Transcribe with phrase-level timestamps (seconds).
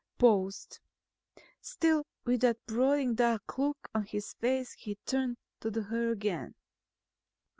[0.17, 0.79] Paused.
[1.61, 6.55] Still with that brooding dark look on his face he turned to her again.